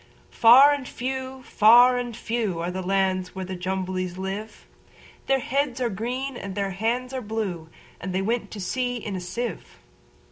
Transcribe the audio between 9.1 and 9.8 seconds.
a sieve.